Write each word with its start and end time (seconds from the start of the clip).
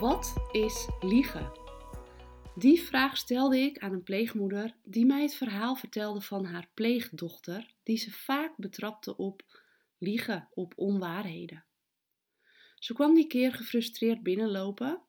Wat 0.00 0.34
is 0.52 0.88
liegen? 1.00 1.52
Die 2.54 2.82
vraag 2.82 3.16
stelde 3.16 3.58
ik 3.58 3.78
aan 3.78 3.92
een 3.92 4.02
pleegmoeder 4.02 4.76
die 4.84 5.06
mij 5.06 5.22
het 5.22 5.34
verhaal 5.34 5.76
vertelde 5.76 6.20
van 6.20 6.44
haar 6.44 6.70
pleegdochter, 6.74 7.74
die 7.82 7.96
ze 7.96 8.10
vaak 8.10 8.56
betrapte 8.56 9.16
op 9.16 9.42
liegen, 9.98 10.48
op 10.54 10.72
onwaarheden. 10.76 11.64
Ze 12.74 12.94
kwam 12.94 13.14
die 13.14 13.26
keer 13.26 13.52
gefrustreerd 13.52 14.22
binnenlopen 14.22 15.02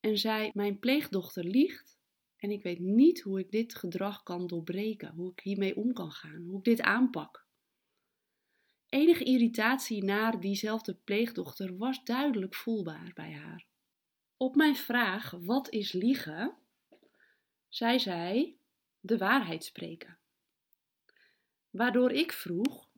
en 0.00 0.18
zei: 0.18 0.50
Mijn 0.54 0.78
pleegdochter 0.78 1.44
liegt 1.44 1.98
en 2.36 2.50
ik 2.50 2.62
weet 2.62 2.80
niet 2.80 3.20
hoe 3.20 3.38
ik 3.38 3.50
dit 3.50 3.74
gedrag 3.74 4.22
kan 4.22 4.46
doorbreken, 4.46 5.12
hoe 5.14 5.30
ik 5.30 5.40
hiermee 5.40 5.76
om 5.76 5.92
kan 5.92 6.12
gaan, 6.12 6.44
hoe 6.44 6.58
ik 6.58 6.64
dit 6.64 6.80
aanpak. 6.80 7.46
Enige 8.88 9.24
irritatie 9.24 10.04
naar 10.04 10.40
diezelfde 10.40 10.94
pleegdochter 10.94 11.76
was 11.76 12.04
duidelijk 12.04 12.54
voelbaar 12.54 13.10
bij 13.14 13.32
haar. 13.32 13.74
Op 14.36 14.54
mijn 14.54 14.76
vraag: 14.76 15.30
wat 15.30 15.70
is 15.70 15.92
liegen? 15.92 16.56
zei 17.68 17.98
zij: 17.98 18.56
de 19.00 19.18
waarheid 19.18 19.64
spreken. 19.64 20.18
Waardoor 21.70 22.12
ik 22.12 22.32
vroeg: 22.32 22.90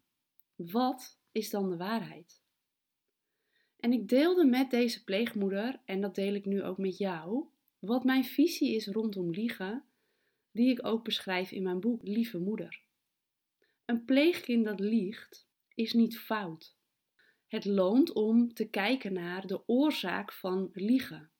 wat 0.54 1.18
is 1.32 1.50
dan 1.50 1.70
de 1.70 1.76
waarheid? 1.76 2.42
En 3.76 3.92
ik 3.92 4.08
deelde 4.08 4.44
met 4.44 4.70
deze 4.70 5.04
pleegmoeder, 5.04 5.80
en 5.84 6.00
dat 6.00 6.14
deel 6.14 6.34
ik 6.34 6.44
nu 6.44 6.62
ook 6.62 6.78
met 6.78 6.98
jou, 6.98 7.46
wat 7.78 8.04
mijn 8.04 8.24
visie 8.24 8.74
is 8.74 8.86
rondom 8.86 9.30
liegen, 9.30 9.84
die 10.50 10.70
ik 10.70 10.86
ook 10.86 11.04
beschrijf 11.04 11.50
in 11.50 11.62
mijn 11.62 11.80
boek 11.80 12.02
Lieve 12.02 12.38
Moeder. 12.38 12.80
Een 13.84 14.04
pleegkind 14.04 14.64
dat 14.64 14.80
liegt 14.80 15.48
is 15.74 15.92
niet 15.92 16.18
fout. 16.18 16.77
Het 17.48 17.64
loont 17.64 18.12
om 18.12 18.54
te 18.54 18.68
kijken 18.68 19.12
naar 19.12 19.46
de 19.46 19.68
oorzaak 19.68 20.32
van 20.32 20.70
liegen. 20.72 21.30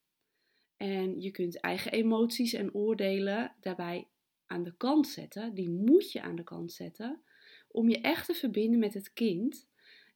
En 0.77 1.21
je 1.21 1.31
kunt 1.31 1.61
eigen 1.61 1.93
emoties 1.93 2.53
en 2.53 2.75
oordelen 2.75 3.55
daarbij 3.61 4.09
aan 4.47 4.63
de 4.63 4.77
kant 4.77 5.09
zetten. 5.09 5.55
Die 5.55 5.71
moet 5.71 6.13
je 6.13 6.21
aan 6.21 6.37
de 6.37 6.45
kant 6.45 6.73
zetten 6.73 7.23
om 7.69 7.89
je 7.89 8.01
echt 8.01 8.27
te 8.27 8.35
verbinden 8.35 8.79
met 8.79 8.95
het 8.95 9.13
kind. 9.13 9.69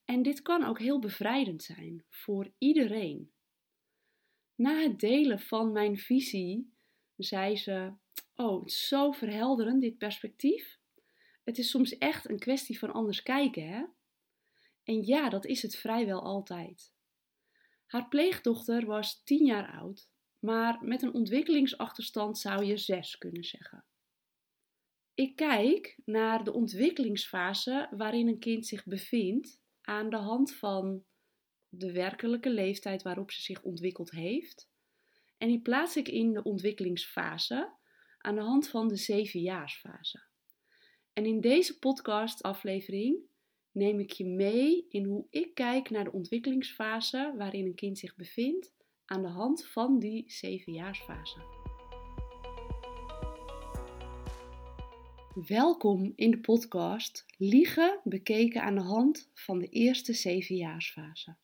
En 0.04 0.22
dit 0.22 0.42
kan 0.42 0.64
ook 0.64 0.78
heel 0.78 0.98
bevrijdend 0.98 1.62
zijn 1.62 2.04
voor 2.08 2.50
iedereen. 2.58 3.30
Na 4.54 4.80
het 4.80 5.00
delen 5.00 5.40
van 5.40 5.72
mijn 5.72 5.98
visie 5.98 6.72
zei 7.16 7.56
ze: 7.56 7.92
Oh, 8.34 8.60
het 8.60 8.70
is 8.70 8.88
zo 8.88 9.12
verhelderend, 9.12 9.80
dit 9.80 9.98
perspectief. 9.98 10.78
Het 11.44 11.58
is 11.58 11.70
soms 11.70 11.98
echt 11.98 12.28
een 12.28 12.38
kwestie 12.38 12.78
van 12.78 12.92
anders 12.92 13.22
kijken, 13.22 13.68
hè? 13.68 13.84
En 14.84 15.06
ja, 15.06 15.28
dat 15.28 15.46
is 15.46 15.62
het 15.62 15.76
vrijwel 15.76 16.22
altijd. 16.22 16.92
Haar 17.86 18.08
pleegdochter 18.08 18.86
was 18.86 19.22
tien 19.24 19.44
jaar 19.44 19.72
oud, 19.72 20.08
maar 20.38 20.78
met 20.84 21.02
een 21.02 21.14
ontwikkelingsachterstand 21.14 22.38
zou 22.38 22.64
je 22.64 22.76
zes 22.76 23.18
kunnen 23.18 23.44
zeggen. 23.44 23.84
Ik 25.14 25.36
kijk 25.36 25.98
naar 26.04 26.44
de 26.44 26.52
ontwikkelingsfase 26.52 27.88
waarin 27.90 28.28
een 28.28 28.38
kind 28.38 28.66
zich 28.66 28.84
bevindt 28.84 29.60
aan 29.82 30.10
de 30.10 30.16
hand 30.16 30.54
van 30.54 31.04
de 31.68 31.92
werkelijke 31.92 32.50
leeftijd 32.50 33.02
waarop 33.02 33.30
ze 33.30 33.42
zich 33.42 33.62
ontwikkeld 33.62 34.10
heeft. 34.10 34.70
En 35.38 35.48
die 35.48 35.60
plaats 35.60 35.96
ik 35.96 36.08
in 36.08 36.32
de 36.32 36.42
ontwikkelingsfase 36.42 37.72
aan 38.18 38.34
de 38.34 38.40
hand 38.40 38.68
van 38.68 38.88
de 38.88 38.96
zevenjaarsfase. 38.96 40.22
En 41.12 41.26
in 41.26 41.40
deze 41.40 41.78
podcast-aflevering 41.78 43.16
neem 43.72 44.00
ik 44.00 44.10
je 44.10 44.26
mee 44.26 44.86
in 44.88 45.04
hoe 45.04 45.26
ik 45.30 45.54
kijk 45.54 45.90
naar 45.90 46.04
de 46.04 46.12
ontwikkelingsfase 46.12 47.34
waarin 47.36 47.66
een 47.66 47.74
kind 47.74 47.98
zich 47.98 48.16
bevindt 48.16 48.72
aan 49.04 49.22
de 49.22 49.28
hand 49.28 49.66
van 49.66 49.98
die 49.98 50.24
zevenjaarsfase. 50.26 51.38
Welkom 55.46 56.12
in 56.16 56.30
de 56.30 56.40
podcast 56.40 57.24
Liegen 57.36 58.00
bekeken 58.04 58.62
aan 58.62 58.74
de 58.74 58.80
hand 58.80 59.30
van 59.34 59.58
de 59.58 59.68
eerste 59.68 60.12
zevenjaarsfase. 60.12 61.36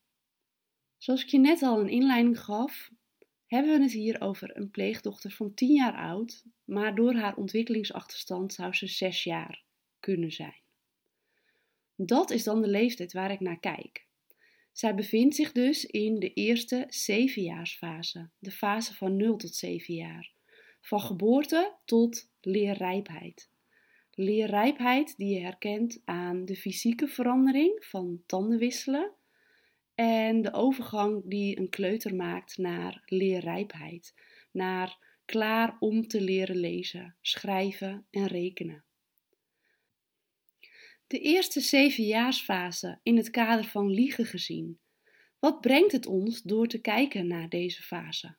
Zoals 0.96 1.22
ik 1.22 1.28
je 1.28 1.38
net 1.38 1.62
al 1.62 1.80
een 1.80 1.88
inleiding 1.88 2.40
gaf, 2.40 2.90
hebben 3.46 3.76
we 3.76 3.82
het 3.82 3.92
hier 3.92 4.20
over 4.20 4.56
een 4.56 4.70
pleegdochter 4.70 5.30
van 5.30 5.54
10 5.54 5.74
jaar 5.74 5.96
oud, 5.96 6.44
maar 6.64 6.94
door 6.94 7.14
haar 7.14 7.36
ontwikkelingsachterstand 7.36 8.52
zou 8.52 8.72
ze 8.72 8.86
6 8.86 9.24
jaar 9.24 9.64
kunnen 10.00 10.32
zijn. 10.32 10.57
Dat 12.00 12.30
is 12.30 12.44
dan 12.44 12.62
de 12.62 12.68
leeftijd 12.68 13.12
waar 13.12 13.30
ik 13.30 13.40
naar 13.40 13.60
kijk. 13.60 14.06
Zij 14.72 14.94
bevindt 14.94 15.34
zich 15.34 15.52
dus 15.52 15.84
in 15.84 16.18
de 16.18 16.32
eerste 16.32 16.84
zevenjaarsfase, 16.88 18.30
de 18.38 18.50
fase 18.50 18.94
van 18.94 19.16
0 19.16 19.36
tot 19.36 19.54
7 19.54 19.94
jaar, 19.94 20.32
van 20.80 21.00
geboorte 21.00 21.76
tot 21.84 22.30
leerrijpheid. 22.40 23.50
Leerrijpheid 24.10 25.16
die 25.16 25.34
je 25.34 25.40
herkent 25.40 26.02
aan 26.04 26.44
de 26.44 26.56
fysieke 26.56 27.08
verandering 27.08 27.84
van 27.84 28.22
tanden 28.26 28.58
wisselen 28.58 29.12
en 29.94 30.42
de 30.42 30.52
overgang 30.52 31.22
die 31.24 31.58
een 31.58 31.68
kleuter 31.68 32.14
maakt 32.14 32.58
naar 32.58 33.02
leerrijpheid, 33.06 34.14
naar 34.52 34.98
klaar 35.24 35.76
om 35.78 36.06
te 36.06 36.20
leren 36.20 36.56
lezen, 36.56 37.16
schrijven 37.20 38.06
en 38.10 38.26
rekenen. 38.26 38.84
De 41.08 41.18
eerste 41.18 41.60
zevenjaarsfase 41.60 42.98
in 43.02 43.16
het 43.16 43.30
kader 43.30 43.64
van 43.64 43.90
liegen 43.90 44.24
gezien. 44.24 44.78
Wat 45.38 45.60
brengt 45.60 45.92
het 45.92 46.06
ons 46.06 46.42
door 46.42 46.66
te 46.66 46.80
kijken 46.80 47.26
naar 47.26 47.48
deze 47.48 47.82
fase? 47.82 48.36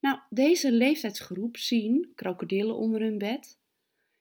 Nou, 0.00 0.18
deze 0.30 0.72
leeftijdsgroep 0.72 1.56
zien 1.56 2.12
krokodillen 2.14 2.76
onder 2.76 3.00
hun 3.00 3.18
bed, 3.18 3.58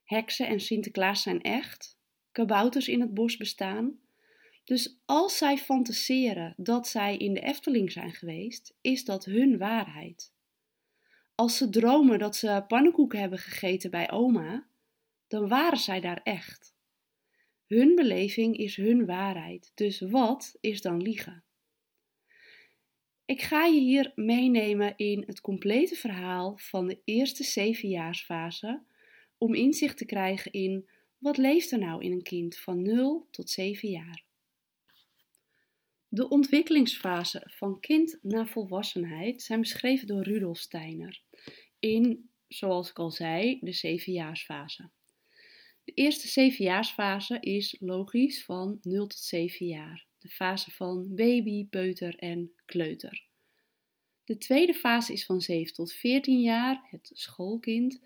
heksen 0.04 0.48
en 0.48 0.60
Sinterklaas 0.60 1.22
zijn 1.22 1.42
echt, 1.42 1.98
kabouters 2.32 2.88
in 2.88 3.02
het 3.02 3.14
bos 3.14 3.38
bestaan. 3.38 4.00
Dus 4.64 5.00
als 5.06 5.38
zij 5.38 5.58
fantaseren 5.58 6.54
dat 6.58 6.88
zij 6.88 7.18
in 7.18 7.34
de 7.34 7.42
Efteling 7.42 7.92
zijn 7.92 8.14
geweest, 8.14 8.76
is 8.82 9.06
dat 9.06 9.26
hun 9.26 9.58
waarheid. 9.58 10.34
Als 11.36 11.58
ze 11.58 11.70
dromen 11.70 12.20
dat 12.20 12.36
ze 12.36 12.64
pannenkoeken 12.68 13.20
hebben 13.20 13.40
gegeten 13.40 13.92
bij 13.92 14.12
oma, 14.12 14.68
dan 15.28 15.48
waren 15.48 15.80
zij 15.80 16.00
daar 16.00 16.22
echt. 16.24 16.75
Hun 17.68 17.96
beleving 17.96 18.58
is 18.58 18.76
hun 18.76 19.06
waarheid. 19.06 19.72
Dus 19.76 20.00
wat 20.00 20.58
is 20.60 20.82
dan 20.82 21.02
liegen? 21.02 21.44
Ik 23.26 23.42
ga 23.42 23.66
je 23.66 23.80
hier 23.80 24.12
meenemen 24.16 24.94
in 24.96 25.24
het 25.28 25.42
complete 25.42 25.96
verhaal 25.96 26.58
van 26.58 26.88
de 26.88 27.02
eerste 27.04 27.44
zevenjaarsfase 27.44 28.84
om 29.38 29.54
inzicht 29.54 29.98
te 29.98 30.06
krijgen 30.06 30.52
in 30.52 30.90
wat 31.18 31.38
leeft 31.38 31.72
er 31.72 31.80
nou 31.80 32.04
in 32.04 32.12
een 32.12 32.24
kind 32.24 32.58
van 32.58 32.82
0 32.82 33.28
tot 33.32 33.50
7 33.50 33.90
jaar. 33.90 34.24
De 36.08 36.30
ontwikkelingsfase 36.30 37.52
van 37.56 37.80
kind 37.80 38.20
naar 38.22 38.48
volwassenheid 38.48 39.42
zijn 39.42 39.60
beschreven 39.60 40.08
door 40.08 40.24
Rudolf 40.24 40.58
Steiner 40.58 41.22
in, 41.80 42.30
zoals 42.48 42.90
ik 42.90 43.00
al 43.00 43.12
zei, 43.12 43.60
de 43.62 43.72
zevenjaarsfase. 43.72 44.90
De 45.86 45.92
eerste 45.94 46.28
zevenjaarsfase 46.28 47.40
is 47.40 47.76
logisch 47.80 48.44
van 48.44 48.80
0 48.82 49.08
tot 49.08 49.20
7 49.20 49.66
jaar. 49.66 50.08
De 50.20 50.30
fase 50.30 50.72
van 50.72 51.16
baby, 51.16 51.68
peuter 51.68 52.16
en 52.16 52.52
kleuter. 52.66 53.26
De 54.24 54.38
tweede 54.38 54.74
fase 54.74 55.14
is 55.14 55.26
van 55.26 55.42
7 55.42 55.74
tot 55.74 55.94
14 55.94 56.42
jaar, 56.42 56.88
het 56.90 57.12
schoolkind. 57.14 58.02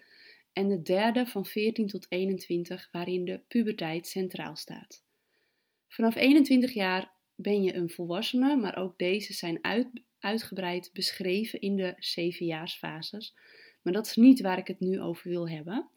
En 0.54 0.68
de 0.68 0.82
derde 0.82 1.26
van 1.26 1.46
14 1.46 1.88
tot 1.88 2.06
21, 2.10 2.90
waarin 2.92 3.26
de 3.26 3.42
puberteit 3.48 4.08
centraal 4.08 4.56
staat. 4.56 5.04
Vanaf 5.88 6.16
21 6.16 6.74
jaar 6.74 7.14
ben 7.36 7.64
je 7.64 7.74
een 7.74 7.90
volwassene, 7.90 8.56
maar 8.56 8.78
ook 8.78 8.98
deze 8.98 9.34
zijn 9.34 9.64
uit, 9.64 9.88
uitgebreid 10.20 10.90
beschreven 10.94 11.62
in 11.62 11.76
de 11.76 11.96
zevenjaarsfases. 11.98 13.36
Maar 13.82 13.94
dat 13.94 14.06
is 14.06 14.16
niet 14.16 14.42
waar 14.42 14.58
ik 14.58 14.68
het 14.68 14.80
nu 14.80 15.02
over 15.02 15.30
wil 15.30 15.50
hebben. 15.50 15.90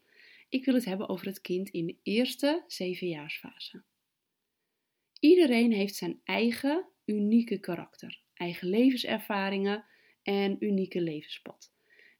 Ik 0.49 0.65
wil 0.65 0.73
het 0.73 0.85
hebben 0.85 1.09
over 1.09 1.25
het 1.25 1.41
kind 1.41 1.69
in 1.69 1.85
de 1.85 1.97
eerste 2.03 2.63
zevenjaarsfase. 2.67 3.83
Iedereen 5.19 5.71
heeft 5.71 5.95
zijn 5.95 6.21
eigen 6.23 6.85
unieke 7.05 7.59
karakter, 7.59 8.21
eigen 8.33 8.69
levenservaringen 8.69 9.85
en 10.23 10.55
unieke 10.59 11.01
levenspad. 11.01 11.71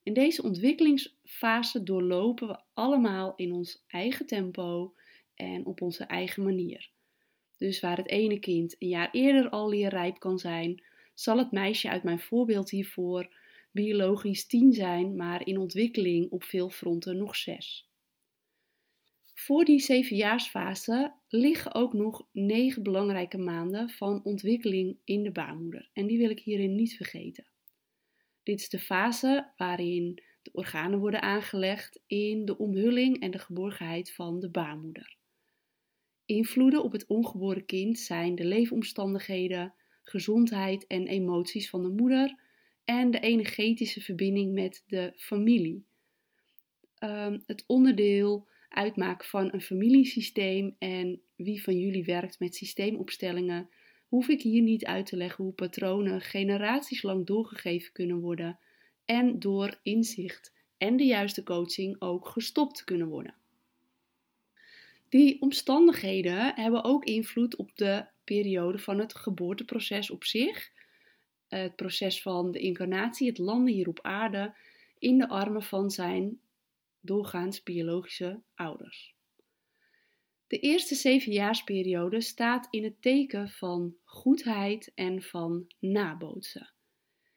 In 0.03 0.13
deze 0.13 0.43
ontwikkelingsfase 0.43 1.83
doorlopen 1.83 2.47
we 2.47 2.61
allemaal 2.73 3.35
in 3.35 3.51
ons 3.51 3.83
eigen 3.87 4.25
tempo 4.25 4.95
en 5.35 5.65
op 5.65 5.81
onze 5.81 6.03
eigen 6.03 6.43
manier. 6.43 6.91
Dus 7.57 7.79
waar 7.79 7.97
het 7.97 8.09
ene 8.09 8.39
kind 8.39 8.75
een 8.79 8.87
jaar 8.87 9.11
eerder 9.11 9.49
al 9.49 9.69
leerrijp 9.69 10.19
kan 10.19 10.39
zijn, 10.39 10.83
zal 11.13 11.37
het 11.37 11.51
meisje 11.51 11.89
uit 11.89 12.03
mijn 12.03 12.19
voorbeeld 12.19 12.69
hiervoor 12.69 13.35
biologisch 13.71 14.45
10 14.45 14.73
zijn, 14.73 15.15
maar 15.15 15.47
in 15.47 15.57
ontwikkeling 15.57 16.31
op 16.31 16.43
veel 16.43 16.69
fronten 16.69 17.17
nog 17.17 17.35
6. 17.35 17.89
Voor 19.43 19.65
die 19.65 19.79
zevenjaarsfase 19.79 21.13
liggen 21.27 21.73
ook 21.73 21.93
nog 21.93 22.27
negen 22.31 22.83
belangrijke 22.83 23.37
maanden 23.37 23.89
van 23.89 24.23
ontwikkeling 24.23 24.97
in 25.03 25.23
de 25.23 25.31
baarmoeder. 25.31 25.89
En 25.93 26.07
die 26.07 26.17
wil 26.17 26.29
ik 26.29 26.39
hierin 26.39 26.75
niet 26.75 26.95
vergeten. 26.95 27.47
Dit 28.43 28.59
is 28.59 28.69
de 28.69 28.79
fase 28.79 29.51
waarin 29.57 30.21
de 30.41 30.49
organen 30.53 30.99
worden 30.99 31.21
aangelegd 31.21 32.01
in 32.07 32.45
de 32.45 32.57
omhulling 32.57 33.19
en 33.19 33.31
de 33.31 33.39
geborgenheid 33.39 34.13
van 34.13 34.39
de 34.39 34.49
baarmoeder. 34.49 35.15
Invloeden 36.25 36.83
op 36.83 36.91
het 36.91 37.05
ongeboren 37.05 37.65
kind 37.65 37.99
zijn 37.99 38.35
de 38.35 38.45
leefomstandigheden, 38.45 39.73
gezondheid 40.03 40.87
en 40.87 41.07
emoties 41.07 41.69
van 41.69 41.81
de 41.81 41.89
moeder 41.89 42.39
en 42.85 43.11
de 43.11 43.19
energetische 43.19 44.01
verbinding 44.01 44.53
met 44.53 44.83
de 44.87 45.13
familie. 45.15 45.85
Ehm, 46.97 47.39
het 47.45 47.63
onderdeel 47.67 48.51
uitmaken 48.73 49.27
van 49.27 49.53
een 49.53 49.61
familiesysteem 49.61 50.75
en 50.79 51.21
wie 51.35 51.63
van 51.63 51.79
jullie 51.79 52.05
werkt 52.05 52.39
met 52.39 52.55
systeemopstellingen, 52.55 53.69
hoef 54.07 54.27
ik 54.27 54.41
hier 54.41 54.61
niet 54.61 54.85
uit 54.85 55.05
te 55.05 55.17
leggen 55.17 55.43
hoe 55.43 55.53
patronen 55.53 56.21
generaties 56.21 57.01
lang 57.01 57.25
doorgegeven 57.25 57.91
kunnen 57.91 58.19
worden 58.19 58.59
en 59.05 59.39
door 59.39 59.79
inzicht 59.81 60.53
en 60.77 60.97
de 60.97 61.05
juiste 61.05 61.43
coaching 61.43 61.95
ook 61.99 62.27
gestopt 62.27 62.83
kunnen 62.83 63.07
worden. 63.07 63.35
Die 65.09 65.41
omstandigheden 65.41 66.53
hebben 66.55 66.83
ook 66.83 67.03
invloed 67.03 67.55
op 67.55 67.71
de 67.75 68.05
periode 68.23 68.77
van 68.77 68.99
het 68.99 69.15
geboorteproces 69.15 70.09
op 70.09 70.23
zich, 70.23 70.71
het 71.47 71.75
proces 71.75 72.21
van 72.21 72.51
de 72.51 72.59
incarnatie, 72.59 73.27
het 73.27 73.37
landen 73.37 73.73
hier 73.73 73.87
op 73.87 73.99
aarde 74.01 74.53
in 74.99 75.17
de 75.17 75.29
armen 75.29 75.63
van 75.63 75.91
zijn 75.91 76.39
doorgaans 77.03 77.63
biologische 77.63 78.41
ouders. 78.55 79.15
De 80.47 80.59
eerste 80.59 80.95
zevenjaarsperiode 80.95 82.21
staat 82.21 82.67
in 82.69 82.83
het 82.83 83.01
teken 83.01 83.49
van 83.49 83.95
goedheid 84.03 84.91
en 84.95 85.21
van 85.21 85.73
nabootsen. 85.79 86.73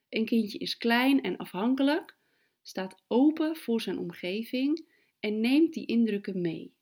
Een 0.09 0.25
kindje 0.25 0.59
is 0.59 0.77
klein 0.77 1.23
en 1.23 1.37
afhankelijk, 1.37 2.17
staat 2.63 3.03
open 3.07 3.57
voor 3.57 3.81
zijn 3.81 3.99
omgeving 3.99 4.89
en 5.21 5.41
neemt 5.41 5.73
die 5.73 5.87
indrukken 5.87 6.41
mee. 6.41 6.75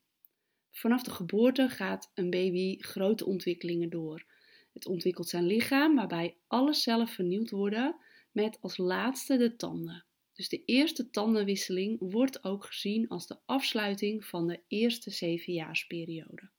Vanaf 0.71 1.03
de 1.03 1.11
geboorte 1.11 1.69
gaat 1.69 2.11
een 2.13 2.29
baby 2.29 2.77
grote 2.79 3.25
ontwikkelingen 3.25 3.89
door. 3.89 4.25
Het 4.73 4.85
ontwikkelt 4.85 5.29
zijn 5.29 5.45
lichaam, 5.45 5.95
waarbij 5.95 6.37
alle 6.47 6.73
cellen 6.73 7.07
vernieuwd 7.07 7.49
worden, 7.49 7.95
met 8.31 8.61
als 8.61 8.77
laatste 8.77 9.37
de 9.37 9.55
tanden. 9.55 10.04
Dus 10.35 10.49
de 10.49 10.65
eerste 10.65 11.09
tandenwisseling 11.09 11.97
wordt 11.99 12.43
ook 12.43 12.65
gezien 12.65 13.07
als 13.07 13.27
de 13.27 13.37
afsluiting 13.45 14.25
van 14.25 14.47
de 14.47 14.61
eerste 14.67 15.11
zevenjaarsperiode. 15.11 16.49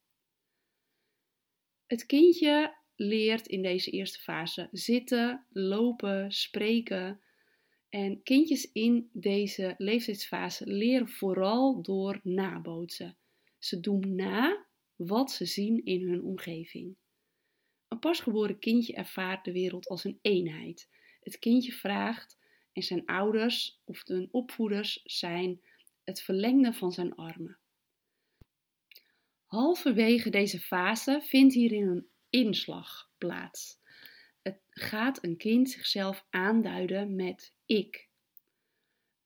Het 1.86 2.06
kindje 2.06 2.76
leert 2.94 3.46
in 3.46 3.62
deze 3.62 3.90
eerste 3.90 4.18
fase 4.18 4.68
zitten, 4.72 5.46
lopen, 5.50 6.32
spreken. 6.32 7.20
En 7.88 8.22
kindjes 8.22 8.72
in 8.72 9.10
deze 9.12 9.74
leeftijdsfase 9.78 10.66
leren 10.66 11.08
vooral 11.08 11.82
door 11.82 12.20
nabootsen. 12.22 13.16
Ze 13.58 13.80
doen 13.80 14.14
na 14.14 14.66
wat 14.94 15.30
ze 15.30 15.44
zien 15.44 15.84
in 15.84 16.08
hun 16.08 16.22
omgeving. 16.22 16.96
Een 17.88 17.98
pasgeboren 17.98 18.58
kindje 18.58 18.94
ervaart 18.94 19.44
de 19.44 19.52
wereld 19.52 19.88
als 19.88 20.04
een 20.04 20.18
eenheid. 20.22 20.88
Het 21.20 21.38
kindje 21.38 21.72
vraagt 21.72 22.38
en 22.76 22.82
zijn 22.82 23.06
ouders 23.06 23.80
of 23.84 24.02
de 24.02 24.28
opvoeders 24.30 25.00
zijn 25.04 25.60
het 26.04 26.22
verlengde 26.22 26.72
van 26.72 26.92
zijn 26.92 27.14
armen. 27.14 27.58
Halverwege 29.44 30.30
deze 30.30 30.60
fase 30.60 31.20
vindt 31.22 31.54
hierin 31.54 31.86
een 31.86 32.08
inslag 32.30 33.10
plaats. 33.18 33.78
Het 34.42 34.60
gaat 34.68 35.24
een 35.24 35.36
kind 35.36 35.70
zichzelf 35.70 36.26
aanduiden 36.30 37.14
met 37.14 37.54
ik. 37.66 38.08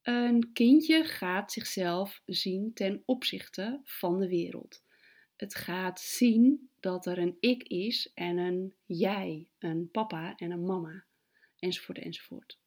Een 0.03 0.53
kindje 0.53 1.05
gaat 1.05 1.53
zichzelf 1.53 2.23
zien 2.27 2.73
ten 2.75 3.03
opzichte 3.05 3.81
van 3.85 4.19
de 4.19 4.29
wereld. 4.29 4.83
Het 5.37 5.55
gaat 5.55 6.01
zien 6.01 6.71
dat 6.81 7.07
er 7.07 7.19
een 7.19 7.37
ik 7.41 7.63
is 7.63 8.11
en 8.15 8.39
een 8.39 8.75
jij, 8.85 9.49
een 9.59 9.91
papa 9.91 10.37
en 10.37 10.51
een 10.51 10.65
mama, 10.65 11.05
enzovoort 11.59 11.99
enzovoort. 11.99 12.60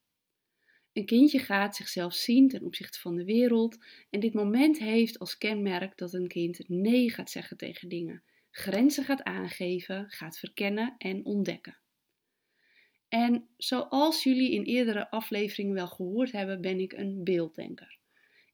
Een 0.93 1.05
kindje 1.05 1.39
gaat 1.39 1.75
zichzelf 1.75 2.13
zien 2.13 2.47
ten 2.49 2.63
opzichte 2.63 2.99
van 2.99 3.15
de 3.15 3.25
wereld 3.25 3.77
en 4.09 4.19
dit 4.19 4.33
moment 4.33 4.79
heeft 4.79 5.19
als 5.19 5.37
kenmerk 5.37 5.97
dat 5.97 6.13
een 6.13 6.27
kind 6.27 6.69
nee 6.69 7.11
gaat 7.11 7.29
zeggen 7.29 7.57
tegen 7.57 7.89
dingen, 7.89 8.23
grenzen 8.51 9.03
gaat 9.03 9.23
aangeven, 9.23 10.05
gaat 10.09 10.39
verkennen 10.39 10.95
en 10.97 11.25
ontdekken. 11.25 11.77
En 13.07 13.47
zoals 13.57 14.23
jullie 14.23 14.51
in 14.51 14.63
eerdere 14.63 15.09
afleveringen 15.09 15.73
wel 15.73 15.87
gehoord 15.87 16.31
hebben, 16.31 16.61
ben 16.61 16.79
ik 16.79 16.93
een 16.93 17.23
beelddenker. 17.23 17.97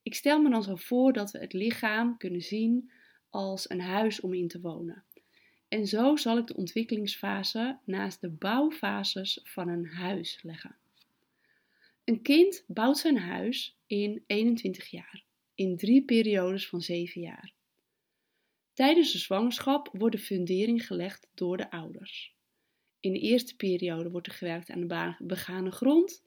Ik 0.03 0.15
stel 0.15 0.41
me 0.41 0.49
dan 0.49 0.63
zo 0.63 0.75
voor 0.75 1.13
dat 1.13 1.31
we 1.31 1.39
het 1.39 1.53
lichaam 1.53 2.17
kunnen 2.17 2.41
zien 2.41 2.91
als 3.29 3.69
een 3.69 3.81
huis 3.81 4.19
om 4.19 4.33
in 4.33 4.47
te 4.47 4.59
wonen. 4.59 5.03
En 5.67 5.87
zo 5.87 6.15
zal 6.15 6.37
ik 6.37 6.47
de 6.47 6.55
ontwikkelingsfase 6.55 7.79
naast 7.85 8.21
de 8.21 8.29
bouwfases 8.29 9.39
van 9.43 9.67
een 9.67 9.85
huis 9.85 10.39
leggen. 10.43 10.77
Een 12.09 12.21
kind 12.21 12.63
bouwt 12.67 12.97
zijn 12.97 13.17
huis 13.17 13.77
in 13.87 14.23
21 14.27 14.87
jaar, 14.89 15.23
in 15.55 15.77
drie 15.77 16.05
periodes 16.05 16.67
van 16.67 16.81
7 16.81 17.21
jaar. 17.21 17.53
Tijdens 18.73 19.11
de 19.11 19.17
zwangerschap 19.17 19.89
wordt 19.91 20.15
de 20.15 20.21
fundering 20.21 20.87
gelegd 20.87 21.29
door 21.33 21.57
de 21.57 21.71
ouders. 21.71 22.35
In 22.99 23.13
de 23.13 23.19
eerste 23.19 23.55
periode 23.55 24.09
wordt 24.09 24.27
er 24.27 24.33
gewerkt 24.33 24.69
aan 24.69 24.87
de 24.87 25.15
begane 25.19 25.71
grond, 25.71 26.25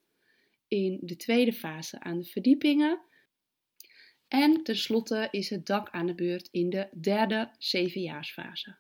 in 0.69 0.99
de 1.03 1.17
tweede 1.17 1.53
fase 1.53 2.01
aan 2.01 2.19
de 2.19 2.25
verdiepingen 2.25 3.01
en 4.29 4.63
tenslotte 4.63 5.29
is 5.31 5.51
het 5.51 5.67
dak 5.67 5.91
aan 5.91 6.07
de 6.07 6.15
beurt 6.15 6.49
in 6.51 6.71
de 6.71 6.89
derde 7.01 7.55
zevenjaarsfase. 7.59 8.77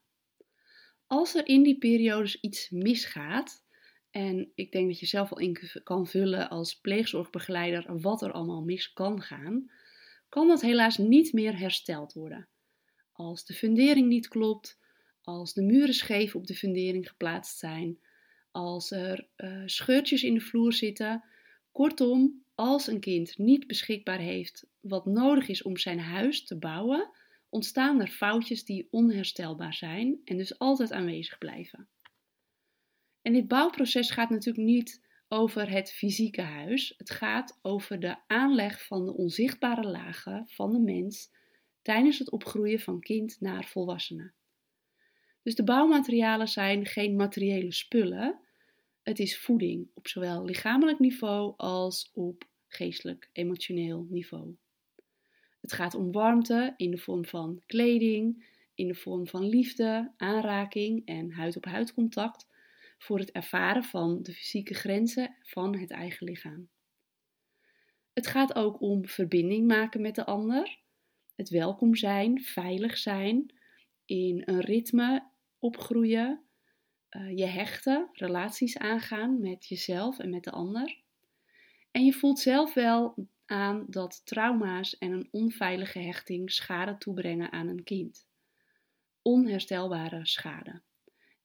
Als 1.07 1.35
er 1.35 1.47
in 1.49 1.63
die 1.63 1.79
periodes 1.79 2.41
iets 2.41 2.71
misgaat, 2.71 3.65
en 4.13 4.53
ik 4.55 4.73
denk 4.73 4.89
dat 4.89 5.01
je 5.01 5.07
zelf 5.07 5.33
al 5.33 5.39
in 5.39 5.59
kan 5.85 6.07
vullen 6.07 6.49
als 6.49 6.81
pleegzorgbegeleider 6.81 8.01
wat 8.01 8.23
er 8.23 8.33
allemaal 8.33 8.63
mis 8.63 8.93
kan 8.93 9.23
gaan, 9.23 9.71
kan 10.29 10.49
dat 10.49 10.61
helaas 10.61 10.99
niet 10.99 11.33
meer 11.33 11.59
hersteld 11.59 12.13
worden. 12.13 12.49
Als 13.13 13.45
de 13.45 13.55
fundering 13.55 14.09
niet 14.09 14.29
klopt, 14.29 14.79
als 15.23 15.55
de 15.55 15.63
muren 15.63 15.95
scheef 15.95 16.35
op 16.35 16.47
de 16.47 16.55
fundering 16.55 17.09
geplaatst 17.09 17.59
zijn, 17.59 17.99
als 18.51 18.91
er 18.91 19.29
uh, 19.37 19.63
scheurtjes 19.67 20.23
in 20.23 20.35
de 20.35 20.41
vloer 20.41 20.73
zitten. 20.73 21.25
Kortom, 21.73 22.45
als 22.55 22.87
een 22.87 23.01
kind 23.01 23.39
niet 23.39 23.67
beschikbaar 23.67 24.19
heeft 24.19 24.67
wat 24.81 25.07
nodig 25.07 25.49
is 25.49 25.63
om 25.63 25.77
zijn 25.77 26.01
huis 26.01 26.45
te 26.45 26.59
bouwen, 26.59 27.11
ontstaan 27.49 28.01
er 28.01 28.09
foutjes 28.09 28.65
die 28.65 28.89
onherstelbaar 28.91 29.75
zijn 29.75 30.21
en 30.25 30.37
dus 30.37 30.59
altijd 30.59 30.93
aanwezig 30.93 31.39
blijven. 31.39 31.89
En 33.23 33.33
dit 33.33 33.49
bouwproces 33.49 34.11
gaat 34.11 34.31
natuurlijk 34.31 34.67
niet 34.67 35.03
over 35.29 35.71
het 35.71 35.93
fysieke 35.93 36.43
huis. 36.43 36.95
Het 36.97 37.11
gaat 37.11 37.59
over 37.63 38.01
de 38.01 38.17
aanleg 38.27 38.87
van 38.87 39.05
de 39.05 39.15
onzichtbare 39.15 39.89
lagen 39.91 40.49
van 40.49 40.73
de 40.73 40.81
mens 40.81 41.31
tijdens 41.83 42.19
het 42.19 42.31
opgroeien 42.31 42.81
van 42.81 43.01
kind 43.01 43.41
naar 43.41 43.65
volwassene. 43.65 44.33
Dus 45.43 45.55
de 45.55 45.65
bouwmaterialen 45.65 46.49
zijn 46.49 46.87
geen 46.87 47.17
materiële 47.17 47.73
spullen. 47.73 48.41
Het 49.03 49.19
is 49.19 49.39
voeding 49.39 49.89
op 49.95 50.09
zowel 50.09 50.45
lichamelijk 50.45 50.99
niveau 50.99 51.55
als 51.57 52.11
op 52.15 52.45
geestelijk, 52.69 53.29
emotioneel 53.33 54.07
niveau. 54.11 54.57
Het 55.61 55.73
gaat 55.73 55.95
om 55.95 56.13
warmte 56.13 56.75
in 56.77 56.91
de 56.91 56.99
vorm 56.99 57.25
van 57.25 57.63
kleding, 57.67 58.47
in 58.75 58.89
de 58.89 58.95
vorm 58.95 59.27
van 59.27 59.49
liefde, 59.49 60.13
aanraking 60.17 61.07
en 61.07 61.33
huid-op-huid 61.33 61.95
contact 61.95 62.47
voor 63.03 63.19
het 63.19 63.31
ervaren 63.31 63.85
van 63.85 64.23
de 64.23 64.33
fysieke 64.33 64.75
grenzen 64.75 65.37
van 65.41 65.77
het 65.77 65.91
eigen 65.91 66.27
lichaam. 66.27 66.69
Het 68.13 68.27
gaat 68.27 68.55
ook 68.55 68.81
om 68.81 69.07
verbinding 69.07 69.67
maken 69.67 70.01
met 70.01 70.15
de 70.15 70.25
ander, 70.25 70.79
het 71.35 71.49
welkom 71.49 71.95
zijn, 71.95 72.43
veilig 72.43 72.99
zijn, 72.99 73.55
in 74.05 74.43
een 74.45 74.61
ritme 74.61 75.31
opgroeien, 75.59 76.43
uh, 77.11 77.37
je 77.37 77.47
hechten, 77.47 78.09
relaties 78.13 78.79
aangaan 78.79 79.41
met 79.41 79.67
jezelf 79.67 80.19
en 80.19 80.31
met 80.31 80.45
de 80.45 80.51
ander. 80.51 81.01
En 81.91 82.05
je 82.05 82.13
voelt 82.13 82.39
zelf 82.39 82.75
wel 82.75 83.29
aan 83.47 83.85
dat 83.89 84.23
trauma's 84.25 84.99
en 84.99 85.13
een 85.13 85.29
onveilige 85.31 85.99
hechting 85.99 86.51
schade 86.51 86.99
toebrengen 86.99 87.53
aan 87.53 87.69
een 87.69 87.85
kind. 87.85 88.27
Onherstelbare 89.23 90.27
schade. 90.27 90.83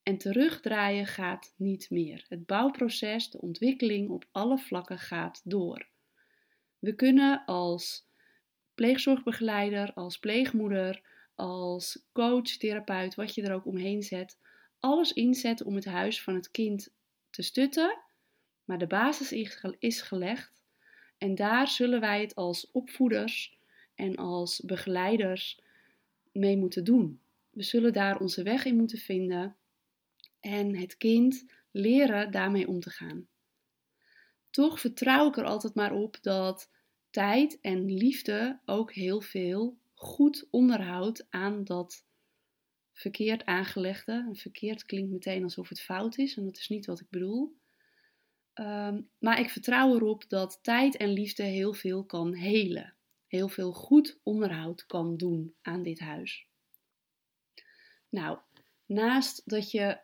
En 0.07 0.17
terugdraaien 0.17 1.05
gaat 1.05 1.53
niet 1.57 1.89
meer. 1.89 2.25
Het 2.27 2.45
bouwproces, 2.45 3.29
de 3.29 3.41
ontwikkeling 3.41 4.09
op 4.09 4.25
alle 4.31 4.57
vlakken 4.57 4.99
gaat 4.99 5.41
door. 5.43 5.87
We 6.79 6.95
kunnen 6.95 7.45
als 7.45 8.07
pleegzorgbegeleider, 8.75 9.93
als 9.93 10.19
pleegmoeder, 10.19 11.01
als 11.35 12.05
coach, 12.13 12.49
therapeut, 12.49 13.15
wat 13.15 13.35
je 13.35 13.41
er 13.41 13.53
ook 13.53 13.65
omheen 13.65 14.03
zet, 14.03 14.37
alles 14.79 15.13
inzetten 15.13 15.65
om 15.65 15.75
het 15.75 15.85
huis 15.85 16.21
van 16.21 16.35
het 16.35 16.51
kind 16.51 16.93
te 17.29 17.41
stutten. 17.41 17.99
Maar 18.63 18.77
de 18.77 18.87
basis 18.87 19.31
is 19.79 20.01
gelegd 20.01 20.63
En 21.17 21.35
daar 21.35 21.67
zullen 21.67 21.99
wij 21.99 22.21
het 22.21 22.35
als 22.35 22.71
opvoeders 22.71 23.57
en 23.95 24.15
als 24.15 24.61
begeleiders 24.65 25.61
mee 26.31 26.57
moeten 26.57 26.83
doen. 26.83 27.21
We 27.49 27.63
zullen 27.63 27.93
daar 27.93 28.19
onze 28.19 28.43
weg 28.43 28.65
in 28.65 28.75
moeten 28.75 28.97
vinden 28.97 29.55
en 30.39 30.75
het 30.75 30.97
kind 30.97 31.45
leren 31.71 32.31
daarmee 32.31 32.67
om 32.67 32.79
te 32.79 32.89
gaan. 32.89 33.27
Toch 34.49 34.79
vertrouw 34.79 35.27
ik 35.27 35.37
er 35.37 35.45
altijd 35.45 35.75
maar 35.75 35.93
op 35.93 36.17
dat 36.21 36.69
tijd 37.09 37.59
en 37.61 37.93
liefde 37.93 38.59
ook 38.65 38.93
heel 38.93 39.21
veel 39.21 39.77
goed 39.93 40.47
onderhoud 40.49 41.25
aan 41.29 41.63
dat 41.63 42.05
verkeerd 42.93 43.45
aangelegde. 43.45 44.29
Verkeerd 44.31 44.85
klinkt 44.85 45.11
meteen 45.11 45.43
alsof 45.43 45.69
het 45.69 45.81
fout 45.81 46.17
is 46.17 46.35
en 46.37 46.43
dat 46.43 46.57
is 46.57 46.67
niet 46.67 46.85
wat 46.85 46.99
ik 46.99 47.09
bedoel. 47.09 47.55
Ehm, 48.53 49.01
maar 49.19 49.39
ik 49.39 49.49
vertrouw 49.49 49.95
erop 49.95 50.29
dat 50.29 50.59
tijd 50.61 50.97
en 50.97 51.09
liefde 51.09 51.43
heel 51.43 51.73
veel 51.73 52.05
kan 52.05 52.33
helen. 52.33 52.95
Heel 53.27 53.49
veel 53.49 53.71
goed 53.71 54.19
onderhoud 54.23 54.85
kan 54.85 55.17
doen 55.17 55.55
aan 55.61 55.83
dit 55.83 55.99
huis. 55.99 56.47
Nou, 58.09 58.39
naast 58.85 59.41
dat 59.45 59.71
je 59.71 59.99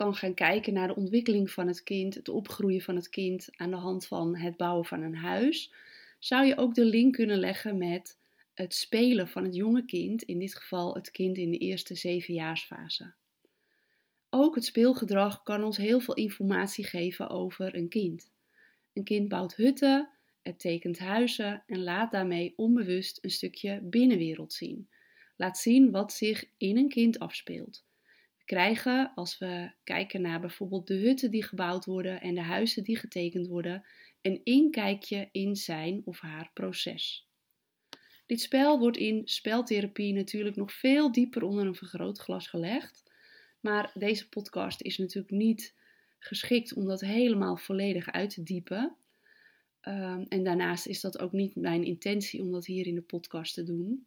kan 0.00 0.14
gaan 0.14 0.34
kijken 0.34 0.72
naar 0.72 0.88
de 0.88 0.96
ontwikkeling 0.96 1.50
van 1.50 1.66
het 1.66 1.82
kind, 1.82 2.14
het 2.14 2.28
opgroeien 2.28 2.80
van 2.80 2.96
het 2.96 3.08
kind 3.08 3.48
aan 3.56 3.70
de 3.70 3.76
hand 3.76 4.06
van 4.06 4.36
het 4.36 4.56
bouwen 4.56 4.84
van 4.84 5.02
een 5.02 5.14
huis, 5.14 5.72
zou 6.18 6.46
je 6.46 6.56
ook 6.56 6.74
de 6.74 6.84
link 6.84 7.14
kunnen 7.14 7.38
leggen 7.38 7.78
met 7.78 8.18
het 8.54 8.74
spelen 8.74 9.28
van 9.28 9.44
het 9.44 9.54
jonge 9.54 9.84
kind, 9.84 10.22
in 10.22 10.38
dit 10.38 10.54
geval 10.54 10.94
het 10.94 11.10
kind 11.10 11.36
in 11.36 11.50
de 11.50 11.58
eerste 11.58 11.94
zevenjaarsfase. 11.94 13.12
Ook 14.30 14.54
het 14.54 14.64
speelgedrag 14.64 15.42
kan 15.42 15.64
ons 15.64 15.76
heel 15.76 16.00
veel 16.00 16.14
informatie 16.14 16.84
geven 16.84 17.28
over 17.28 17.74
een 17.74 17.88
kind. 17.88 18.30
Een 18.92 19.04
kind 19.04 19.28
bouwt 19.28 19.56
hutten, 19.56 20.08
het 20.42 20.58
tekent 20.58 20.98
huizen 20.98 21.62
en 21.66 21.82
laat 21.82 22.12
daarmee 22.12 22.52
onbewust 22.56 23.18
een 23.24 23.30
stukje 23.30 23.80
binnenwereld 23.82 24.52
zien. 24.52 24.88
Laat 25.36 25.58
zien 25.58 25.90
wat 25.90 26.12
zich 26.12 26.44
in 26.56 26.76
een 26.76 26.88
kind 26.88 27.18
afspeelt. 27.18 27.88
Krijgen, 28.50 29.12
als 29.14 29.38
we 29.38 29.70
kijken 29.84 30.20
naar 30.20 30.40
bijvoorbeeld 30.40 30.86
de 30.86 30.94
hutten 30.94 31.30
die 31.30 31.42
gebouwd 31.42 31.84
worden 31.84 32.20
en 32.20 32.34
de 32.34 32.42
huizen 32.42 32.84
die 32.84 32.96
getekend 32.96 33.46
worden, 33.46 33.84
een 34.22 34.40
inkijkje 34.44 35.28
in 35.32 35.56
zijn 35.56 36.02
of 36.04 36.20
haar 36.20 36.50
proces. 36.54 37.28
Dit 38.26 38.40
spel 38.40 38.78
wordt 38.78 38.96
in 38.96 39.22
speltherapie 39.24 40.12
natuurlijk 40.12 40.56
nog 40.56 40.72
veel 40.72 41.12
dieper 41.12 41.42
onder 41.42 41.66
een 41.66 41.74
vergrootglas 41.74 42.48
gelegd. 42.48 43.12
Maar 43.60 43.90
deze 43.94 44.28
podcast 44.28 44.82
is 44.82 44.98
natuurlijk 44.98 45.34
niet 45.34 45.74
geschikt 46.18 46.74
om 46.74 46.86
dat 46.86 47.00
helemaal 47.00 47.56
volledig 47.56 48.12
uit 48.12 48.30
te 48.30 48.42
diepen. 48.42 48.96
Ehm, 49.80 50.24
en 50.28 50.44
daarnaast 50.44 50.86
is 50.86 51.00
dat 51.00 51.18
ook 51.18 51.32
niet 51.32 51.56
mijn 51.56 51.84
intentie 51.84 52.42
om 52.42 52.52
dat 52.52 52.66
hier 52.66 52.86
in 52.86 52.94
de 52.94 53.02
podcast 53.02 53.54
te 53.54 53.64
doen. 53.64 54.06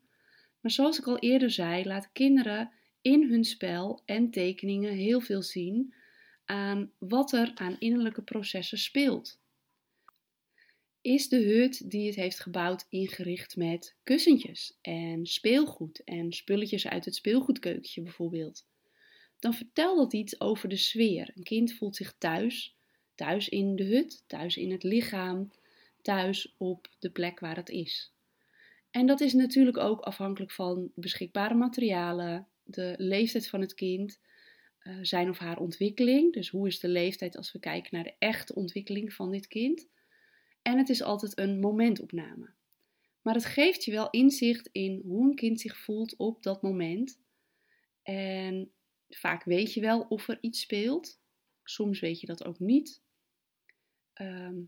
Maar 0.60 0.72
zoals 0.72 1.00
ik 1.00 1.08
al 1.08 1.20
eerder 1.20 1.52
zei, 1.52 1.86
laten 1.86 2.10
kinderen 2.14 2.72
in 3.04 3.30
hun 3.30 3.44
spel 3.44 4.02
en 4.06 4.32
tekeningen 4.32 4.94
heel 4.94 5.20
veel 5.20 5.42
zien 5.42 5.94
aan 6.46 6.92
wat 6.98 7.32
er 7.32 7.52
aan 7.56 7.80
innerlijke 7.80 8.22
processen 8.22 8.78
speelt. 8.78 9.42
Is 11.02 11.30
de 11.30 11.44
hut 11.44 11.90
die 11.92 12.08
het 12.08 12.16
heeft 12.16 12.40
gebouwd 12.40 12.86
ingericht 12.90 13.56
met 13.56 13.96
kussentjes 14.04 14.78
en 14.82 15.26
speelgoed 15.26 16.04
en 16.04 16.32
spulletjes 16.32 16.88
uit 16.88 17.06
het 17.06 17.16
speelgoedkeukentje 17.16 18.02
bijvoorbeeld? 18.02 18.68
Dan 19.40 19.54
vertelt 19.54 19.98
dat 19.98 20.14
iets 20.14 20.42
over 20.42 20.70
de 20.70 20.78
sfeer. 20.78 21.32
Een 21.36 21.44
kind 21.44 21.74
voelt 21.74 21.96
zich 21.96 22.16
thuis, 22.18 22.76
thuis 23.16 23.50
in 23.50 23.76
de 23.76 23.84
hut, 23.84 24.24
thuis 24.28 24.58
in 24.58 24.72
het 24.72 24.84
lichaam, 24.84 25.52
thuis 26.02 26.56
op 26.58 26.88
de 27.00 27.10
plek 27.10 27.40
waar 27.40 27.56
het 27.56 27.70
is. 27.70 28.14
En 28.92 29.06
dat 29.06 29.22
is 29.22 29.34
natuurlijk 29.34 29.78
ook 29.78 30.00
afhankelijk 30.00 30.52
van 30.52 30.92
beschikbare 30.96 31.54
materialen, 31.54 32.48
de 32.64 32.94
leeftijd 32.98 33.50
van 33.50 33.62
het 33.62 33.74
kind, 33.74 34.20
uh, 34.84 34.98
zijn 35.02 35.30
of 35.30 35.38
haar 35.38 35.58
ontwikkeling. 35.58 36.34
Dus 36.34 36.50
hoe 36.50 36.68
is 36.68 36.80
de 36.80 36.88
leeftijd 36.88 37.38
als 37.38 37.52
we 37.52 37.60
kijken 37.60 37.90
naar 37.92 38.04
de 38.04 38.16
echte 38.20 38.56
ontwikkeling 38.56 39.14
van 39.14 39.32
dit 39.32 39.48
kind? 39.48 39.88
En 40.62 40.78
het 40.78 40.90
is 40.90 41.02
altijd 41.02 41.38
een 41.38 41.60
momentopname. 41.60 42.54
Maar 43.22 43.34
het 43.34 43.46
geeft 43.46 43.84
je 43.84 43.92
wel 43.92 44.10
inzicht 44.10 44.70
in 44.72 45.02
hoe 45.06 45.30
een 45.30 45.36
kind 45.36 45.60
zich 45.60 45.78
voelt 45.78 46.16
op 46.16 46.44
dat 46.44 46.62
moment. 46.62 47.22
En 48.04 48.72
vaak 49.10 49.44
weet 49.44 49.74
je 49.74 49.82
wel 49.82 50.02
of 50.02 50.28
er 50.28 50.38
iets 50.42 50.60
speelt. 50.60 51.22
Soms 51.64 52.00
weet 52.00 52.20
je 52.20 52.28
dat 52.28 52.46
ook 52.46 52.60
niet. 52.60 53.02
Ehm, 54.14 54.62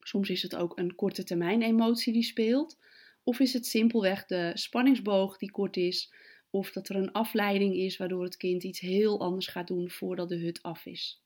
soms 0.00 0.30
is 0.30 0.42
het 0.42 0.56
ook 0.56 0.78
een 0.78 0.94
korte 0.94 1.24
termijn 1.24 1.62
emotie 1.62 2.12
die 2.12 2.22
speelt. 2.22 2.78
Of 3.22 3.40
is 3.40 3.52
het 3.52 3.66
simpelweg 3.66 4.26
de 4.26 4.50
spanningsboog 4.54 5.38
die 5.38 5.50
kort 5.50 5.76
is. 5.76 6.14
Of 6.50 6.72
dat 6.72 6.88
er 6.88 6.96
een 6.96 7.12
afleiding 7.12 7.74
is 7.74 7.96
waardoor 7.96 8.24
het 8.24 8.36
kind 8.36 8.64
iets 8.64 8.80
heel 8.80 9.20
anders 9.20 9.46
gaat 9.46 9.66
doen 9.66 9.90
voordat 9.90 10.28
de 10.28 10.36
hut 10.36 10.62
af 10.62 10.86
is. 10.86 11.24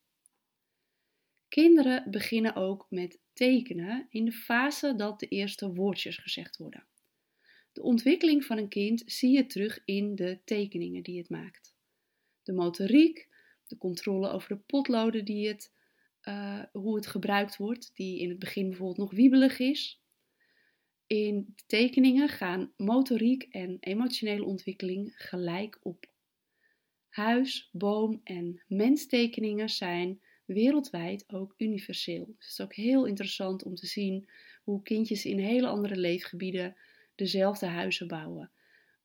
Kinderen 1.49 2.11
beginnen 2.11 2.55
ook 2.55 2.87
met 2.89 3.21
tekenen 3.33 4.07
in 4.11 4.25
de 4.25 4.33
fase 4.33 4.95
dat 4.95 5.21
de 5.21 5.29
eerste 5.29 5.73
woordjes 5.73 6.17
gezegd 6.17 6.57
worden. 6.57 6.87
De 7.73 7.83
ontwikkeling 7.83 8.45
van 8.45 8.59
een 8.59 8.69
kind 8.69 9.03
zie 9.07 9.37
je 9.37 9.47
terug 9.47 9.83
in 9.85 10.15
de 10.15 10.41
tekeningen 10.45 11.03
die 11.03 11.19
het 11.19 11.29
maakt. 11.29 11.75
De 12.43 12.53
motoriek, 12.53 13.29
de 13.67 13.77
controle 13.77 14.29
over 14.29 14.49
de 14.49 14.63
potloden 14.67 15.25
die 15.25 15.49
het, 15.49 15.73
uh, 16.23 16.63
hoe 16.73 16.97
het 16.97 17.07
gebruikt 17.07 17.57
wordt, 17.57 17.91
die 17.95 18.21
in 18.21 18.29
het 18.29 18.39
begin 18.39 18.69
bijvoorbeeld 18.69 18.99
nog 18.99 19.11
wiebelig 19.11 19.59
is. 19.59 20.00
In 21.13 21.55
tekeningen 21.67 22.29
gaan 22.29 22.73
motoriek 22.77 23.43
en 23.43 23.77
emotionele 23.81 24.45
ontwikkeling 24.45 25.13
gelijk 25.17 25.79
op. 25.83 26.11
Huis, 27.09 27.69
boom 27.73 28.21
en 28.25 28.63
menstekeningen 28.67 29.69
zijn 29.69 30.21
wereldwijd 30.45 31.33
ook 31.33 31.55
universeel. 31.57 32.25
Dus 32.25 32.35
het 32.39 32.49
is 32.49 32.61
ook 32.61 32.75
heel 32.75 33.05
interessant 33.05 33.65
om 33.65 33.75
te 33.75 33.87
zien 33.87 34.29
hoe 34.63 34.83
kindjes 34.83 35.25
in 35.25 35.39
hele 35.39 35.67
andere 35.67 35.97
leefgebieden 35.97 36.77
dezelfde 37.15 37.67
huizen 37.67 38.09
bouwen, 38.09 38.51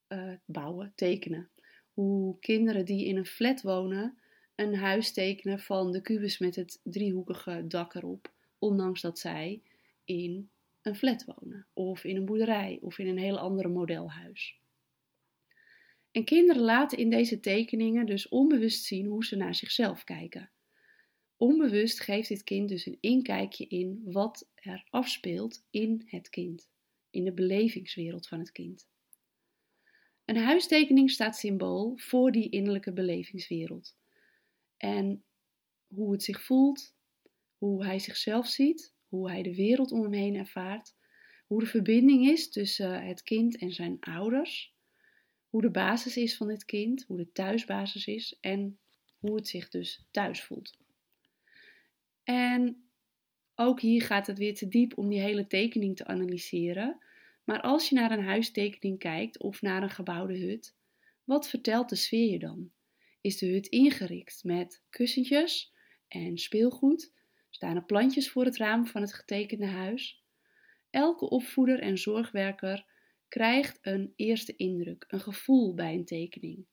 uh, 0.09 0.33
bouwen 0.45 0.91
tekenen. 0.95 1.49
Hoe 1.93 2.39
kinderen 2.39 2.85
die 2.85 3.05
in 3.05 3.17
een 3.17 3.25
flat 3.25 3.61
wonen 3.61 4.17
een 4.55 4.75
huis 4.75 5.13
tekenen 5.13 5.59
van 5.59 5.91
de 5.91 6.01
kubus 6.01 6.37
met 6.37 6.55
het 6.55 6.79
driehoekige 6.83 7.67
dak 7.67 7.93
erop, 7.93 8.33
ondanks 8.59 9.01
dat 9.01 9.19
zij 9.19 9.61
in 10.03 10.49
een 10.85 10.95
flat 10.95 11.25
wonen, 11.25 11.67
of 11.73 12.03
in 12.03 12.15
een 12.15 12.25
boerderij, 12.25 12.79
of 12.81 12.99
in 12.99 13.07
een 13.07 13.17
heel 13.17 13.39
ander 13.39 13.69
modelhuis. 13.69 14.59
En 16.11 16.25
kinderen 16.25 16.61
laten 16.61 16.97
in 16.97 17.09
deze 17.09 17.39
tekeningen 17.39 18.05
dus 18.05 18.27
onbewust 18.27 18.83
zien 18.83 19.05
hoe 19.05 19.25
ze 19.25 19.35
naar 19.35 19.55
zichzelf 19.55 20.03
kijken. 20.03 20.51
Onbewust 21.37 21.99
geeft 21.99 22.27
dit 22.27 22.43
kind 22.43 22.69
dus 22.69 22.85
een 22.85 22.97
inkijkje 22.99 23.67
in 23.67 24.01
wat 24.03 24.49
er 24.55 24.87
afspeelt 24.89 25.65
in 25.69 26.03
het 26.05 26.29
kind, 26.29 26.69
in 27.09 27.23
de 27.23 27.33
belevingswereld 27.33 28.27
van 28.27 28.39
het 28.39 28.51
kind. 28.51 28.87
Een 30.25 30.37
huistekening 30.37 31.11
staat 31.11 31.37
symbool 31.37 31.97
voor 31.97 32.31
die 32.31 32.49
innerlijke 32.49 32.93
belevingswereld. 32.93 33.97
En 34.77 35.23
hoe 35.87 36.11
het 36.11 36.23
zich 36.23 36.41
voelt, 36.41 36.95
hoe 37.57 37.85
hij 37.85 37.99
zichzelf 37.99 38.47
ziet, 38.47 38.94
hoe 39.15 39.29
hij 39.29 39.43
de 39.43 39.55
wereld 39.55 39.91
om 39.91 40.01
hem 40.01 40.13
heen 40.13 40.35
ervaart, 40.35 40.95
hoe 41.47 41.59
de 41.59 41.65
verbinding 41.65 42.27
is 42.27 42.49
tussen 42.49 43.05
het 43.05 43.23
kind 43.23 43.57
en 43.57 43.71
zijn 43.71 43.97
ouders, 43.99 44.73
hoe 45.49 45.61
de 45.61 45.71
basis 45.71 46.17
is 46.17 46.37
van 46.37 46.49
het 46.49 46.65
kind, 46.65 47.03
hoe 47.07 47.17
de 47.17 47.31
thuisbasis 47.31 48.07
is 48.07 48.37
en 48.41 48.79
hoe 49.19 49.35
het 49.35 49.47
zich 49.47 49.69
dus 49.69 50.05
thuis 50.11 50.41
voelt. 50.41 50.77
En 52.23 52.89
ook 53.55 53.81
hier 53.81 54.01
gaat 54.01 54.27
het 54.27 54.37
weer 54.37 54.55
te 54.55 54.67
diep 54.67 54.97
om 54.97 55.09
die 55.09 55.19
hele 55.19 55.47
tekening 55.47 55.95
te 55.95 56.05
analyseren. 56.05 56.99
Maar 57.43 57.61
als 57.61 57.89
je 57.89 57.95
naar 57.95 58.11
een 58.11 58.23
huistekening 58.23 58.99
kijkt 58.99 59.39
of 59.39 59.61
naar 59.61 59.83
een 59.83 59.89
gebouwde 59.89 60.37
hut, 60.37 60.75
wat 61.23 61.49
vertelt 61.49 61.89
de 61.89 61.95
sfeer 61.95 62.31
je 62.31 62.39
dan? 62.39 62.71
Is 63.21 63.37
de 63.37 63.47
hut 63.47 63.67
ingericht 63.67 64.43
met 64.43 64.81
kussentjes 64.89 65.73
en 66.07 66.37
speelgoed? 66.37 67.13
Staan 67.55 67.75
er 67.75 67.85
plantjes 67.85 68.31
voor 68.31 68.45
het 68.45 68.57
raam 68.57 68.87
van 68.87 69.01
het 69.01 69.13
getekende 69.13 69.65
huis? 69.65 70.23
Elke 70.89 71.29
opvoeder 71.29 71.79
en 71.79 71.97
zorgwerker 71.97 72.85
krijgt 73.27 73.79
een 73.81 74.13
eerste 74.15 74.55
indruk, 74.55 75.05
een 75.07 75.19
gevoel 75.19 75.73
bij 75.73 75.93
een 75.93 76.05
tekening. 76.05 76.65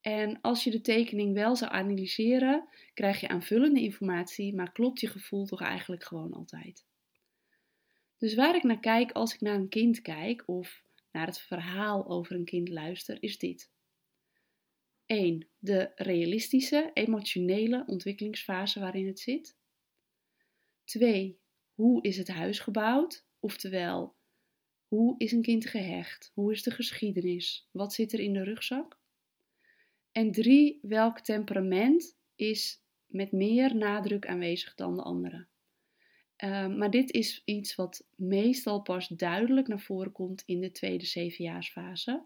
En 0.00 0.40
als 0.40 0.64
je 0.64 0.70
de 0.70 0.80
tekening 0.80 1.34
wel 1.34 1.56
zou 1.56 1.72
analyseren, 1.72 2.68
krijg 2.94 3.20
je 3.20 3.28
aanvullende 3.28 3.80
informatie, 3.80 4.54
maar 4.54 4.72
klopt 4.72 5.00
je 5.00 5.06
gevoel 5.06 5.46
toch 5.46 5.60
eigenlijk 5.60 6.04
gewoon 6.04 6.32
altijd. 6.32 6.86
Dus 8.18 8.34
waar 8.34 8.56
ik 8.56 8.62
naar 8.62 8.80
kijk 8.80 9.12
als 9.12 9.34
ik 9.34 9.40
naar 9.40 9.54
een 9.54 9.68
kind 9.68 10.02
kijk 10.02 10.42
of 10.46 10.82
naar 11.12 11.26
het 11.26 11.40
verhaal 11.40 12.08
over 12.08 12.36
een 12.36 12.44
kind 12.44 12.68
luister, 12.68 13.22
is 13.22 13.38
dit. 13.38 13.70
1. 15.06 15.48
De 15.58 15.92
realistische, 15.94 16.90
emotionele 16.94 17.84
ontwikkelingsfase 17.86 18.80
waarin 18.80 19.06
het 19.06 19.20
zit. 19.20 19.58
2. 20.90 21.38
Hoe 21.74 22.02
is 22.02 22.16
het 22.16 22.28
huis 22.28 22.58
gebouwd? 22.58 23.24
Oftewel, 23.40 24.14
hoe 24.88 25.14
is 25.18 25.32
een 25.32 25.42
kind 25.42 25.66
gehecht? 25.66 26.30
Hoe 26.34 26.52
is 26.52 26.62
de 26.62 26.70
geschiedenis? 26.70 27.68
Wat 27.70 27.92
zit 27.92 28.12
er 28.12 28.20
in 28.20 28.32
de 28.32 28.42
rugzak? 28.42 28.98
En 30.12 30.32
drie, 30.32 30.78
welk 30.82 31.20
temperament 31.20 32.16
is 32.34 32.82
met 33.06 33.32
meer 33.32 33.76
nadruk 33.76 34.26
aanwezig 34.26 34.74
dan 34.74 34.94
de 34.94 35.02
andere? 35.02 35.46
Ehm, 36.36 36.78
maar 36.78 36.90
dit 36.90 37.10
is 37.10 37.42
iets 37.44 37.74
wat 37.74 38.06
meestal 38.16 38.82
pas 38.82 39.08
duidelijk 39.08 39.68
naar 39.68 39.80
voren 39.80 40.12
komt 40.12 40.42
in 40.46 40.60
de 40.60 40.72
tweede 40.72 41.06
zevenjaarsfase. 41.06 42.22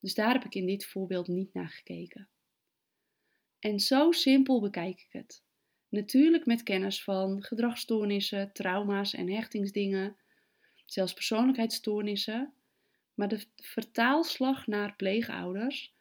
Dus 0.00 0.14
daar 0.14 0.32
heb 0.32 0.44
ik 0.44 0.54
in 0.54 0.66
dit 0.66 0.86
voorbeeld 0.86 1.28
niet 1.28 1.54
naar 1.54 1.68
gekeken. 1.68 2.28
En 3.58 3.80
zo 3.80 4.12
simpel 4.12 4.60
bekijk 4.60 5.00
ik 5.00 5.12
het. 5.12 5.43
Natuurlijk 5.94 6.46
met 6.46 6.62
kennis 6.62 7.02
van 7.02 7.42
gedragsstoornissen, 7.42 8.52
trauma's 8.52 9.14
en 9.14 9.30
hechtingsdingen, 9.30 10.16
zelfs 10.84 11.14
persoonlijkheidsstoornissen. 11.14 12.52
Maar 13.14 13.28
de 13.28 13.44
vertaalslag 13.56 14.66
naar 14.66 14.96
pleegouders 14.96 15.94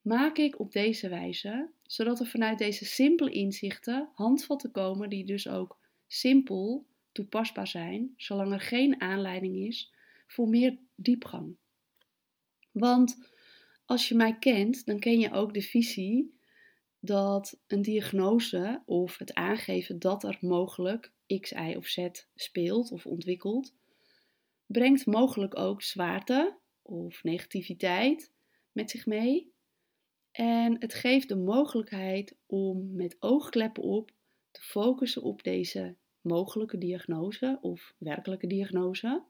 maak 0.00 0.36
ik 0.36 0.58
op 0.58 0.72
deze 0.72 1.08
wijze, 1.08 1.70
zodat 1.82 2.20
er 2.20 2.26
vanuit 2.26 2.58
deze 2.58 2.84
simpele 2.84 3.30
inzichten 3.30 4.08
handvatten 4.14 4.70
komen 4.70 5.08
die 5.08 5.24
dus 5.24 5.48
ook 5.48 5.78
simpel 6.06 6.86
toepasbaar 7.12 7.66
zijn, 7.66 8.14
zolang 8.16 8.52
er 8.52 8.60
geen 8.60 9.00
aanleiding 9.00 9.56
is 9.56 9.92
voor 10.26 10.48
meer 10.48 10.78
diepgang. 10.94 11.56
Want 12.72 13.18
als 13.84 14.08
je 14.08 14.14
mij 14.14 14.38
kent, 14.38 14.86
dan 14.86 14.98
ken 14.98 15.18
je 15.18 15.32
ook 15.32 15.54
de 15.54 15.62
visie 15.62 16.35
dat 17.00 17.60
een 17.66 17.82
diagnose 17.82 18.82
of 18.84 19.18
het 19.18 19.34
aangeven 19.34 19.98
dat 19.98 20.24
er 20.24 20.38
mogelijk 20.40 21.12
X, 21.40 21.50
Y 21.50 21.74
of 21.76 21.86
Z 21.86 22.08
speelt 22.34 22.92
of 22.92 23.06
ontwikkelt, 23.06 23.74
brengt 24.66 25.06
mogelijk 25.06 25.58
ook 25.58 25.82
zwaarte 25.82 26.58
of 26.82 27.22
negativiteit 27.22 28.32
met 28.72 28.90
zich 28.90 29.06
mee. 29.06 29.52
En 30.32 30.76
het 30.80 30.94
geeft 30.94 31.28
de 31.28 31.36
mogelijkheid 31.36 32.36
om 32.46 32.94
met 32.94 33.16
oogkleppen 33.18 33.82
op 33.82 34.10
te 34.50 34.60
focussen 34.60 35.22
op 35.22 35.42
deze 35.42 35.96
mogelijke 36.20 36.78
diagnose 36.78 37.58
of 37.60 37.94
werkelijke 37.98 38.46
diagnose. 38.46 39.24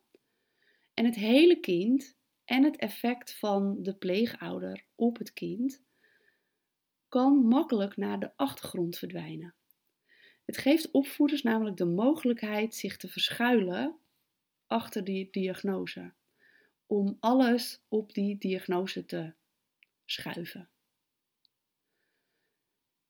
En 0.94 1.04
het 1.04 1.14
hele 1.14 1.60
kind 1.60 2.16
en 2.44 2.64
het 2.64 2.76
effect 2.76 3.38
van 3.38 3.82
de 3.82 3.94
pleegouder 3.94 4.84
op 4.94 5.18
het 5.18 5.32
kind 5.32 5.84
kan 7.16 7.46
makkelijk 7.46 7.96
naar 7.96 8.20
de 8.20 8.30
achtergrond 8.36 8.98
verdwijnen. 8.98 9.54
Het 10.44 10.58
geeft 10.58 10.90
opvoeders 10.90 11.42
namelijk 11.42 11.76
de 11.76 11.84
mogelijkheid 11.84 12.74
zich 12.74 12.96
te 12.96 13.08
verschuilen 13.08 13.98
achter 14.66 15.04
die 15.04 15.28
diagnose, 15.30 16.12
om 16.86 17.16
alles 17.20 17.82
op 17.88 18.14
die 18.14 18.38
diagnose 18.38 19.04
te 19.04 19.34
schuiven. 20.04 20.68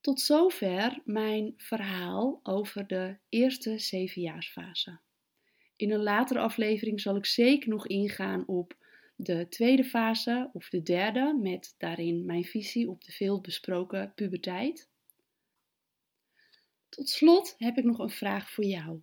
Tot 0.00 0.20
zover 0.20 1.00
mijn 1.04 1.54
verhaal 1.56 2.40
over 2.42 2.86
de 2.86 3.18
eerste 3.28 3.78
zevenjaarsfase. 3.78 5.00
In 5.76 5.92
een 5.92 6.02
latere 6.02 6.38
aflevering 6.40 7.00
zal 7.00 7.16
ik 7.16 7.26
zeker 7.26 7.68
nog 7.68 7.86
ingaan 7.86 8.46
op 8.46 8.76
de 9.16 9.46
tweede 9.48 9.84
fase 9.84 10.50
of 10.52 10.68
de 10.68 10.82
derde, 10.82 11.38
met 11.42 11.74
daarin 11.78 12.24
mijn 12.24 12.44
visie 12.44 12.90
op 12.90 13.04
de 13.04 13.12
veel 13.12 13.40
besproken 13.40 14.12
puberteit. 14.14 14.88
Tot 16.88 17.08
slot 17.08 17.54
heb 17.58 17.76
ik 17.76 17.84
nog 17.84 17.98
een 17.98 18.10
vraag 18.10 18.50
voor 18.50 18.64
jou. 18.64 19.00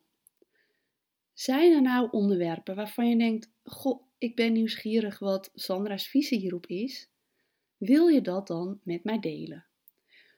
Zijn 1.33 1.71
er 1.73 1.81
nou 1.81 2.07
onderwerpen 2.11 2.75
waarvan 2.75 3.09
je 3.09 3.17
denkt: 3.17 3.51
Goh, 3.63 4.03
ik 4.17 4.35
ben 4.35 4.53
nieuwsgierig 4.53 5.19
wat 5.19 5.51
Sandra's 5.53 6.07
visie 6.07 6.39
hierop 6.39 6.67
is? 6.67 7.09
Wil 7.77 8.07
je 8.07 8.21
dat 8.21 8.47
dan 8.47 8.79
met 8.83 9.03
mij 9.03 9.19
delen? 9.19 9.65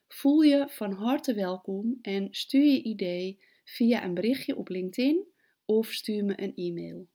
Voel 0.07 0.41
je 0.41 0.65
van 0.69 0.91
harte 0.91 1.33
welkom 1.33 1.99
en 2.01 2.27
stuur 2.31 2.65
je 2.65 2.83
idee 2.83 3.39
via 3.63 4.03
een 4.03 4.13
berichtje 4.13 4.55
op 4.55 4.69
LinkedIn 4.69 5.25
of 5.65 5.91
stuur 5.91 6.25
me 6.25 6.41
een 6.41 6.55
e-mail. 6.55 7.07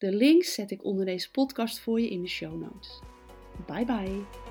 De 0.00 0.12
links 0.12 0.54
zet 0.54 0.70
ik 0.70 0.84
onder 0.84 1.04
deze 1.04 1.30
podcast 1.30 1.80
voor 1.80 2.00
je 2.00 2.10
in 2.10 2.22
de 2.22 2.28
show 2.28 2.60
notes. 2.60 3.00
Bye 3.66 3.84
bye. 3.84 4.49